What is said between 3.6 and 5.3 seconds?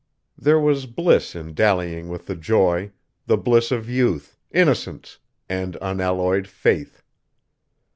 of youth, innocence,